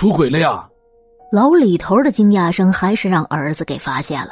[0.00, 0.66] 出轨了呀！
[1.30, 4.30] 老李头的惊讶声还是让儿子给发现了。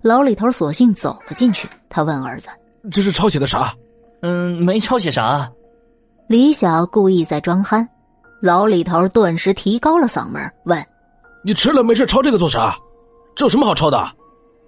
[0.00, 2.48] 老李头索性走了进去，他问儿子
[2.90, 3.70] ：“这是抄写的啥
[4.22, 5.46] ？”“嗯，没抄写啥。”
[6.26, 7.86] 李晓故意在装憨。
[8.40, 10.82] 老李头顿时提高了嗓门问
[11.44, 12.74] ：“你吃了没事抄这个做啥？
[13.36, 14.02] 这有什么好抄的？”“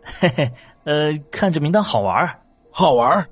[0.05, 0.53] 嘿嘿，
[0.85, 2.29] 呃，看这名单好玩
[2.71, 3.27] 好玩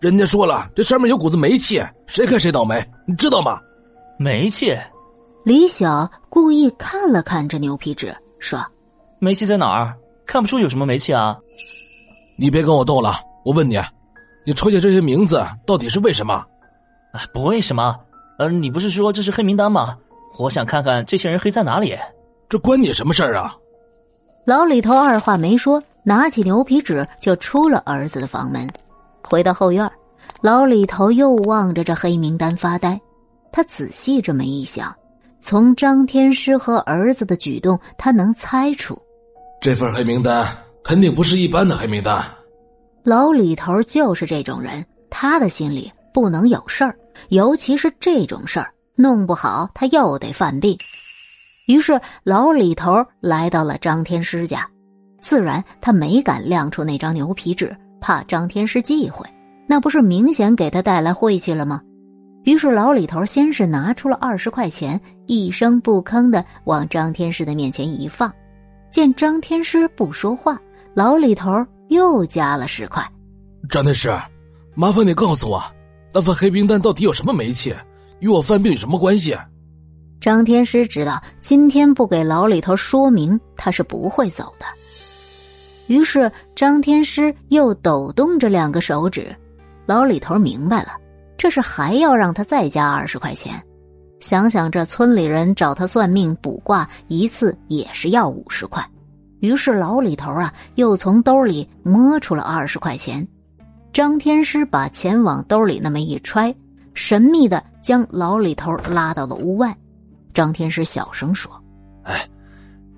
[0.00, 3.56] 人家说了，这上面有股子煤气，谁看谁倒霉，你知道吗
[4.18, 4.76] ？”“煤气。”
[5.46, 8.58] 李晓故意看了看这牛皮纸，说
[9.20, 9.96] ：“煤气在哪儿？
[10.26, 11.38] 看不出有什么煤气啊！”
[12.36, 13.80] 你别跟我斗了，我问你，
[14.44, 16.34] 你抄下这些名字到底是为什么？
[17.12, 17.96] 啊，不为什么。
[18.40, 19.96] 呃，你不是说这是黑名单吗？
[20.36, 21.96] 我想看看这些人黑在哪里。
[22.48, 23.54] 这关你什么事儿啊？
[24.46, 28.68] 老李头二话没说，拿起牛皮纸就出了儿子的房门，
[29.22, 29.88] 回到后院，
[30.40, 33.00] 老李头又望着这黑名单发呆。
[33.52, 34.92] 他仔细这么一想。
[35.40, 39.00] 从张天师和儿子的举动，他能猜出，
[39.60, 40.46] 这份黑名单
[40.82, 42.24] 肯定不是一般的黑名单。
[43.04, 46.96] 老李头就是这种人，他的心里不能有事儿，
[47.28, 50.76] 尤其是这种事儿，弄不好他又得犯病。
[51.66, 54.68] 于是老李头来到了张天师家，
[55.20, 59.24] 自然他没敢亮出那张牛皮纸，怕张天师忌讳，
[59.68, 61.80] 那不是明显给他带来晦气了吗？
[62.46, 68.32] 于是老李头先是拿出了二十块钱，一声不吭的往张天师的面前一放。
[68.88, 70.56] 见张天师不说话，
[70.94, 73.04] 老李头又加了十块。
[73.68, 74.16] 张天师，
[74.76, 75.60] 麻烦你告诉我，
[76.14, 77.74] 那份黑名单到底有什么煤气，
[78.20, 79.36] 与我犯病有什么关系？
[80.20, 84.66] 张天师知道今天不给老李头说明，他是不会走的。
[85.88, 89.34] 于是张天师又抖动着两个手指，
[89.84, 90.92] 老李头明白了。
[91.36, 93.62] 这是还要让他再加二十块钱，
[94.20, 98.84] 想想这村里人找他算命卜卦一次也是要五十块，
[99.40, 103.26] 于是老李头啊又从兜里摸出了二十块钱。
[103.92, 106.54] 张天师把钱往兜里那么一揣，
[106.94, 109.76] 神秘的将老李头拉到了屋外。
[110.34, 111.50] 张天师小声说
[112.04, 112.28] ：“哎，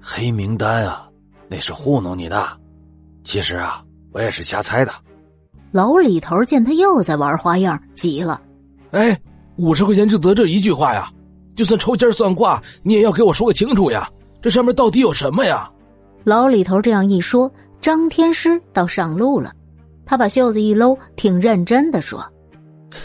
[0.00, 1.08] 黑名单啊，
[1.48, 2.48] 那是糊弄你的。
[3.22, 4.92] 其实啊，我也是瞎猜的。”
[5.70, 8.40] 老李头见他又在玩花样，急了
[8.92, 9.18] ：“哎，
[9.56, 11.12] 五十块钱就得这一句话呀？
[11.54, 14.08] 就算抽签算卦，你也要给我说个清楚呀！
[14.40, 15.70] 这上面到底有什么呀？”
[16.24, 19.52] 老李头这样一说，张天师倒上路了。
[20.06, 22.24] 他把袖子一搂，挺认真的说：“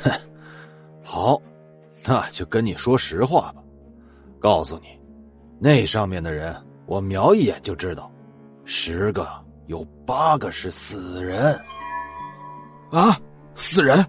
[0.04, 0.12] 哼，
[1.04, 1.42] 好，
[2.06, 3.62] 那就跟你说实话吧。
[4.40, 4.88] 告诉你，
[5.60, 8.10] 那上面的人，我瞄一眼就知道，
[8.64, 9.28] 十个
[9.68, 11.60] 有八个是死人。”
[12.94, 13.20] 啊！
[13.56, 14.06] 死人！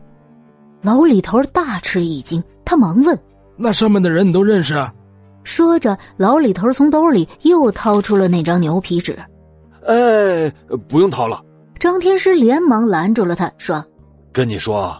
[0.82, 3.18] 老李头大吃一惊，他忙问
[3.56, 4.74] ：“那上面的人你都认识？”
[5.42, 9.18] 说着，老李头从兜里又掏出了那张牛皮纸。
[9.86, 10.50] 哎，
[10.88, 11.42] 不用掏了。
[11.78, 13.82] 张天师连忙拦住了他，说
[14.32, 14.94] ：“跟你说，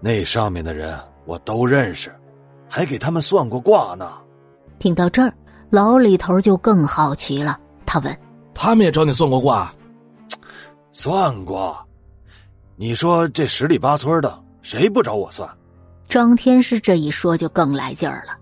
[0.00, 2.12] 那上面的人我都认识，
[2.68, 4.12] 还给他们算过卦呢。”
[4.78, 5.32] 听到这儿，
[5.70, 8.16] 老李头就更好奇了，他问
[8.54, 9.72] ：“他们也找你算过卦？”
[10.92, 11.76] 算过。
[12.80, 15.50] 你说这十里八村的谁不找我算？
[16.08, 18.38] 张天师这一说就更来劲儿了。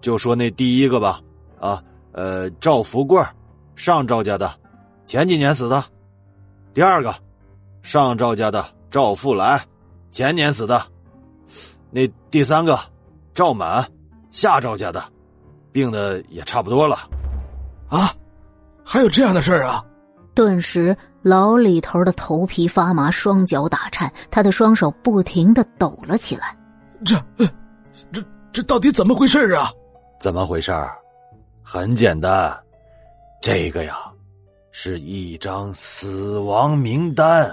[0.00, 1.20] 就说那第一个吧，
[1.60, 1.82] 啊，
[2.12, 3.22] 呃，赵福贵，
[3.74, 4.50] 上赵家的，
[5.04, 5.84] 前几年死的。
[6.72, 7.14] 第二个，
[7.82, 9.62] 上赵家的赵富来，
[10.10, 10.82] 前年死的。
[11.90, 12.80] 那第三个，
[13.34, 13.86] 赵满，
[14.30, 15.04] 下赵家的，
[15.70, 16.96] 病的也差不多了。
[17.90, 18.10] 啊，
[18.82, 19.84] 还有这样的事儿啊！
[20.34, 20.96] 顿时。
[21.26, 26.56] 老李头的头皮发麻，双脚打颤，他的双手不停的抖了起来。
[27.04, 27.20] 这，
[28.12, 28.22] 这，
[28.52, 29.68] 这到底怎么回事啊？
[30.20, 30.72] 怎么回事
[31.64, 32.56] 很简单，
[33.42, 33.96] 这个呀，
[34.70, 37.52] 是一张死亡名单。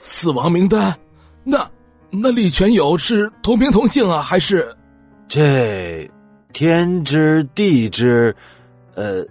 [0.00, 0.96] 死亡名单？
[1.42, 1.68] 那
[2.08, 4.22] 那李全友是同名同姓啊？
[4.22, 4.72] 还是？
[5.26, 6.08] 这
[6.52, 8.32] 天知地知，
[8.94, 9.26] 呃，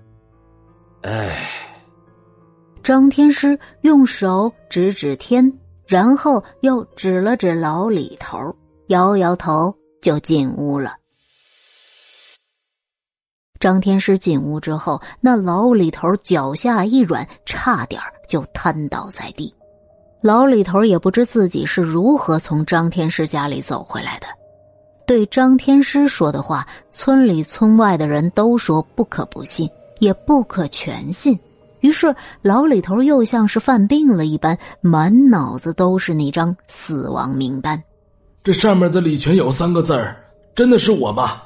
[1.04, 1.48] 哎。
[2.84, 5.54] 张天师用手指指天，
[5.88, 8.54] 然后又指了指老李头，
[8.88, 10.94] 摇摇头就进屋了。
[13.58, 19.56] 张天师进屋之后，那老李头脚下一软，差点就瘫倒在地。
[20.22, 24.28] 老李头也不知自己是如何从张天师家里走回来的。
[25.08, 29.70] 对张天师说的话，村里村外的人都说不可不信，
[30.00, 31.40] 也不可全信。
[31.84, 37.84] 于是，老李头又像是犯病了一般，满脑子都是那张死亡名单。
[38.42, 40.16] 这上面的李全友三个字儿，
[40.56, 41.42] 真的是我吗？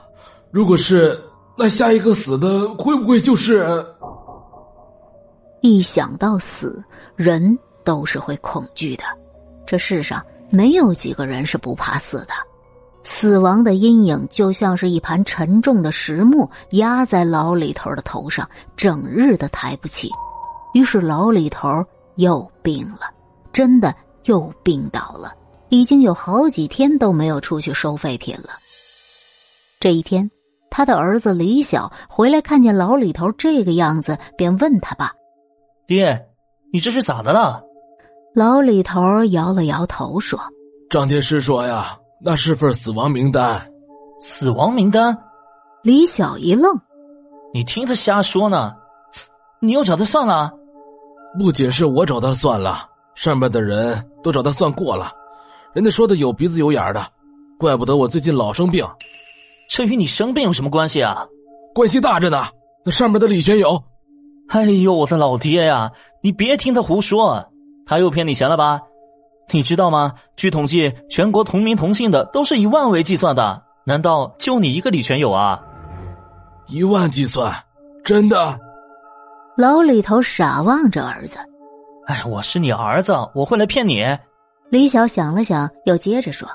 [0.52, 1.20] 如果是，
[1.58, 3.68] 那下一个死的会不会就是？
[5.62, 6.84] 一想到死，
[7.16, 9.04] 人都是会恐惧的。
[9.66, 12.34] 这世上没有几个人是不怕死的。
[13.04, 20.12] 死亡的阴影就像是一盘沉重的石磨压在老李头的头上，整日的抬不起。
[20.78, 21.84] 于是老李头
[22.18, 23.10] 又病了，
[23.52, 23.96] 真的
[24.26, 25.34] 又病倒了，
[25.70, 28.50] 已经有好几天都没有出去收废品了。
[29.80, 30.30] 这一天，
[30.70, 35.12] 他的儿子李晓回来，看见老李头这个样子，便问他爸。
[35.88, 36.28] 爹，
[36.72, 37.64] 你这是咋的了？
[38.36, 40.40] 老李头摇了摇头说
[40.92, 43.68] ：“张天师说呀，那是份死亡名单。
[44.22, 45.18] 死亡名单？”
[45.82, 46.80] 李晓一愣
[47.52, 48.76] ：“你听他瞎说呢？
[49.60, 50.54] 你又找他算了？
[51.38, 55.12] 不仅是我找他算了，上面的人都找他算过了，
[55.74, 57.06] 人家说的有鼻子有眼的，
[57.60, 58.86] 怪不得我最近老生病。
[59.70, 61.28] 这与你生病有什么关系啊？
[61.76, 62.46] 关系大着呢。
[62.84, 63.84] 那上面的李全友。”
[64.50, 65.92] 哎呦，我的老爹呀！
[66.24, 67.52] 你别听他胡说，
[67.86, 68.80] 他又骗你钱了吧？
[69.52, 70.14] 你知道吗？
[70.38, 75.62] 据统计，全国同名同姓的都是以万为计算的，难道就你一个李全友啊？
[76.68, 77.54] 一万计算，
[78.06, 78.58] 真的？
[79.58, 81.40] 老李头傻望着儿子。
[82.06, 84.06] 哎，我是你儿子，我会来骗你？
[84.70, 86.48] 李晓想了想，又接着说：“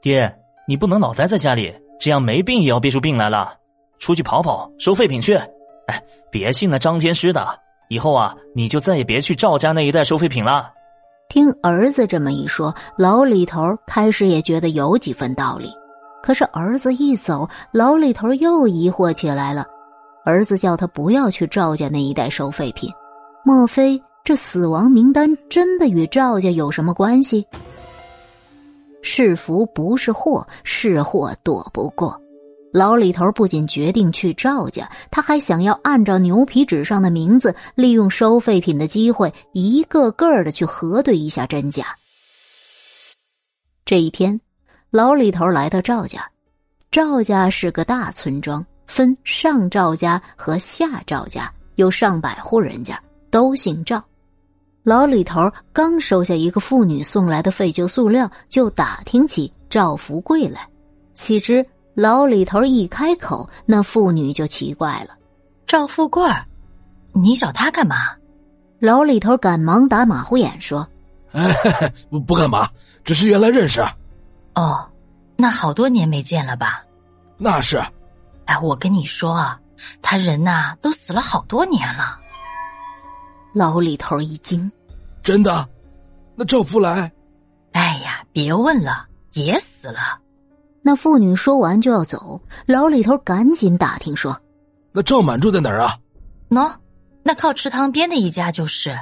[0.00, 0.34] 爹，
[0.66, 1.70] 你不能老待在家里，
[2.00, 3.52] 这样没病也要憋出病来了。
[3.98, 5.34] 出去跑跑，收废品去。”
[5.86, 7.46] 哎，别信那张天师的！
[7.90, 10.72] 以后啊，你就再也别去赵家那一带收废品了。
[11.28, 15.70] 听儿子这么一说，老李头开始也觉得有几分道理。
[16.22, 19.66] 可是儿子一走，老李头又疑惑起来了。
[20.26, 22.92] 儿子叫他不要去赵家那一带收废品，
[23.44, 27.46] 莫非这死亡名单真的与赵家有什么关系？
[29.02, 32.20] 是福不是祸，是祸躲不过。
[32.72, 41.94] 老李头不仅决定去赵家，他还想要按照牛皮纸上的名字，利用收废品的机会，一个个的去核对一下真假。
[43.84, 44.40] 这一天，
[44.90, 46.28] 老李头来到赵家，
[46.90, 53.00] 赵家是个大村庄，分上赵家和下赵家，有上百户人家，
[53.30, 54.02] 都姓赵。
[54.82, 60.68] 老李头刚收下一个妇女送来的废旧塑料，就打听起赵福贵来，
[61.14, 61.66] 岂知。
[61.94, 65.16] 老李头一开口，那妇女就奇怪了
[65.66, 66.44] ：“赵富贵儿，
[67.14, 67.96] 你找他干嘛？”
[68.78, 70.86] 老李头赶忙打马虎眼说
[71.32, 71.54] ：“哎，
[72.10, 72.68] 不不干嘛，
[73.02, 73.82] 只是原来认识。
[74.54, 74.86] ”“哦，
[75.36, 76.84] 那好多年没见了吧
[77.38, 77.82] ？”“那是。
[78.46, 79.60] ”“哎，我跟你说啊，
[80.02, 82.18] 他人呐都死了好多年了。”
[83.54, 84.70] 老李头一惊
[85.22, 85.68] ：“真的？
[86.34, 87.10] 那赵福来
[87.72, 90.18] ？”“哎呀，别问了，也死了。”
[90.82, 94.38] 那妇女说完就要走，老李头赶紧打听说
[94.92, 95.96] ：“那赵满住在哪儿啊
[96.48, 96.72] ？”“喏，
[97.22, 98.96] 那靠池塘边的一家就是。”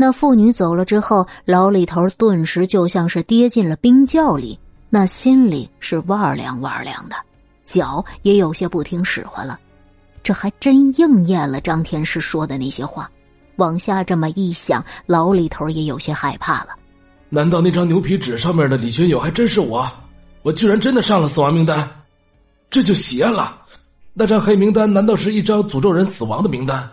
[0.00, 4.58] 那妇女走了之后，老李头顿时就像是跌进了冰窖里，
[4.88, 7.16] 那心里是哇凉哇凉的，
[7.68, 9.60] 脚也有些不听使唤了。
[10.22, 13.08] 这还真应验了张天师说的那些话。
[13.56, 16.70] 往下这么一想，老李头也有些害怕了。
[17.28, 19.88] 难道那张牛皮纸上面的李学友还真是我？
[20.42, 21.88] 我居然真的上了死亡名单，
[22.70, 23.62] 这就邪了！
[24.14, 26.88] 那张黑名单难道是一张诅咒人死亡的名单？